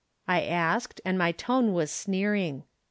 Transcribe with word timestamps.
"I 0.27 0.41
asked, 0.41 0.99
and 1.05 1.15
my 1.15 1.31
tone 1.31 1.73
was 1.73 1.91
sneering. 1.91 2.63